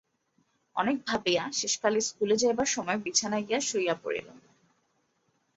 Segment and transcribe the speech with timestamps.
[0.75, 4.27] অনেক ভাবিয়া, শেষকালে স্কুলে যাইবার সময় বিছানায় গিয়া শুইয়া পড়িল।